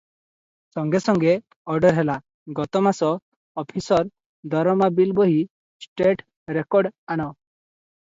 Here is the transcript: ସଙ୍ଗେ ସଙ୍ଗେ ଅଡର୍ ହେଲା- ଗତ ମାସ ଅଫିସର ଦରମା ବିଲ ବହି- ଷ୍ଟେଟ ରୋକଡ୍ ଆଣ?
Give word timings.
ସଙ୍ଗେ 0.75 1.01
ସଙ୍ଗେ 1.03 1.33
ଅଡର୍ 1.73 1.93
ହେଲା- 1.97 2.15
ଗତ 2.61 2.83
ମାସ 2.87 3.11
ଅଫିସର 3.65 4.11
ଦରମା 4.57 4.91
ବିଲ 5.01 5.17
ବହି- 5.23 5.49
ଷ୍ଟେଟ 5.89 6.31
ରୋକଡ୍ 6.61 6.95
ଆଣ? 7.19 7.33